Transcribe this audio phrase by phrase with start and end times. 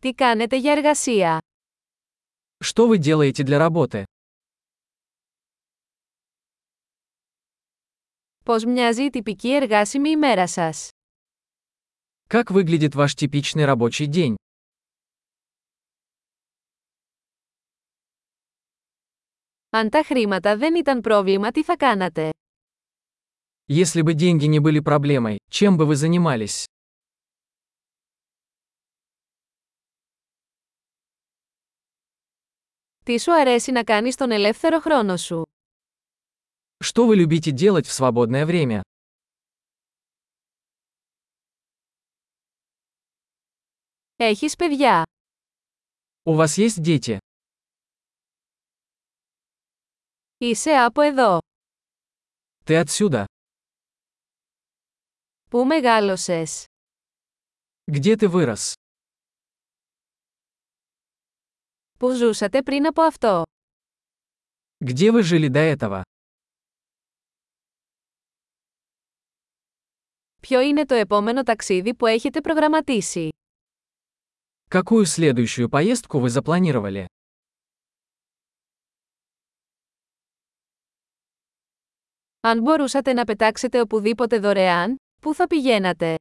[0.00, 1.38] Τι κάνετε για εργασία?
[2.64, 4.04] Что вы делаете для работы?
[8.44, 10.88] Πώς μοιάζει η τυπική εργάσιμη ημέρα σας?
[12.28, 14.34] Как выглядит ваш типичный рабочий день?
[19.70, 22.30] Αν τα χρήματα δεν ήταν πρόβλημα, τι θα κάνατε?
[23.66, 26.64] Если бы деньги не были проблемой, чем бы вы занимались?
[33.07, 35.43] Τι σου αρέσει να κάνεις τον ελεύθερο χρόνο σου?
[36.85, 38.81] Что вы любите делать в свободное время?
[44.15, 45.03] Έχεις παιδιά.
[46.25, 47.17] У вас есть дети?
[50.37, 51.39] Είσαι από εδώ.
[52.65, 53.25] Ты отсюда?
[55.49, 56.65] Πού μεγάλωσες?
[57.91, 58.73] Где ты вырос?
[61.99, 63.43] Πού ζούσατε πριν από αυτό?
[64.85, 66.01] Где вы жили до этого?
[70.41, 73.29] Ποιο είναι το επόμενο ταξίδι που έχετε προγραμματίσει?
[74.69, 77.05] Какую следующую поездку вы запланировали?
[82.41, 86.15] Αν μπορούσατε να πετάξετε οπουδήποτε δωρεάν, πού θα πηγαίνατε?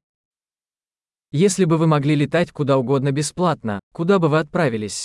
[1.34, 5.04] Если бы вы могли летать куда угодно бесплатно, куда бы вы отправились?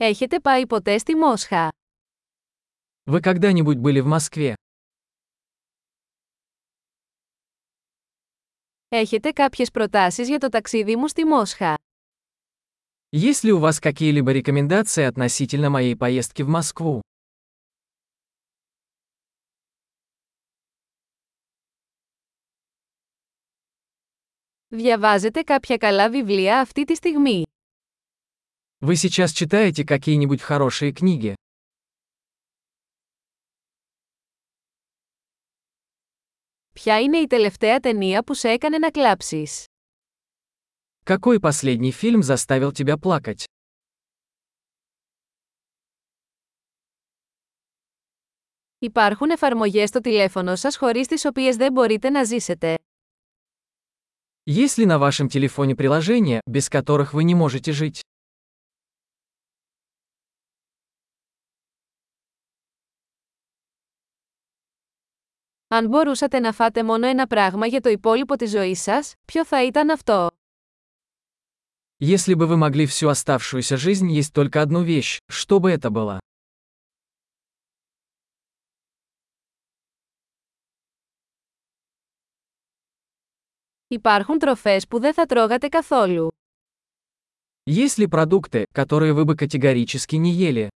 [0.00, 1.68] Έχετε πάει ποτέ στη Μόσχα?
[3.10, 4.54] Вы когда-нибудь были в Москве?
[8.88, 11.74] Έχετε κάποιες προτάσεις για το ταξίδι μου στη Μόσχα?
[13.10, 17.00] Есть ли у вас какие-либо рекомендации относительно моей поездки в Москву?
[24.68, 27.42] Διαβάζετε κάποια καλά βιβλία αυτή τη στιγμή.
[28.80, 31.34] Вы сейчас читаете какие-нибудь хорошие книги?
[36.72, 39.64] Ποια είναι η τελευταία ταινία που σε έκανε να κλάψεις?
[41.04, 43.44] Какой последний фильм заставил тебя плакать?
[48.78, 52.74] Υπάρχουν εφαρμογές στο τηλέφωνο σας χωρίς τις οποίες δεν μπορείτε να ζήσετε.
[54.48, 58.00] Есть ли на вашем телефоне приложения, без которых вы не можете жить?
[65.70, 69.64] Αν μπορούσατε να φάτε μόνο ένα πράγμα για το υπόλοιπο της ζωής σας, ποιο θα
[69.64, 70.28] ήταν αυτό?
[71.98, 76.18] Если бы вы могли всю оставшуюся жизнь есть только одну вещь, что бы это было?
[83.88, 86.28] Υπάρχουν τροφές που δεν θα τρώγατε καθόλου.
[87.68, 90.68] Есть ли продукты, которые вы бы категорически не ели?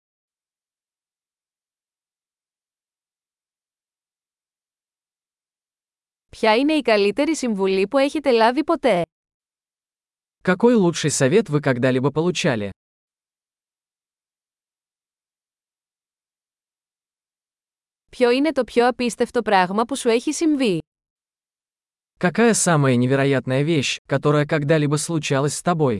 [6.34, 9.02] Ποια είναι η καλύτερη συμβουλή που έχετε λάβει ποτέ?
[10.42, 12.70] Какой лучший совет вы когда-либо получали?
[18.10, 20.80] Ποιο είναι το πιο απίστευτο πράγμα που σου έχει συμβεί?
[22.20, 25.98] Какая самая невероятная вещь, которая когда-либо случалась с тобой?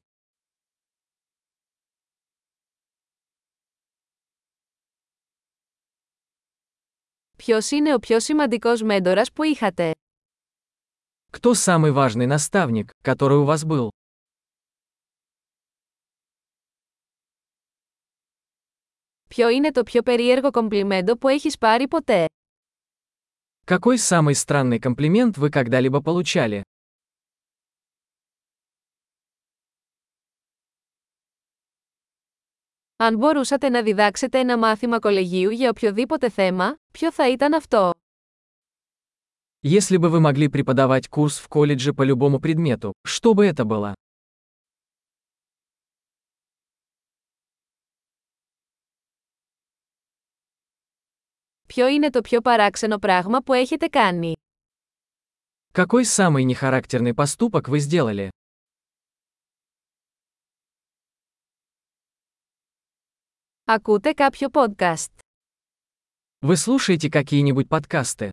[7.38, 9.92] Ποιος είναι ο πιο σημαντικός μέντορας που είχατε?
[11.34, 13.90] Кто самый важный наставник, который у вас был?
[19.28, 22.26] Ποιο είναι το πιο περίεργο κομπλιμέντο που έχεις πάρει ποτέ?
[23.66, 26.62] Какой самый странный комплимент вы когда-либо получали?
[32.96, 37.92] Αν μπορούσατε να διδάξετε ένα μάθημα κολεγίου για οποιοδήποτε θέμα, ποιο θα ήταν αυτό?
[39.64, 43.94] Если бы вы могли преподавать курс в колледже по любому предмету, что бы это было?
[51.68, 54.34] Ποιο είναι το πιο παράξενο πράγμα που έχετε κάνει?
[55.72, 58.30] Какой самый нехарактерный поступок вы сделали?
[63.66, 65.12] Ακούτε κάποιο podcast.
[66.42, 68.32] Вы слушаете какие-нибудь подкасты?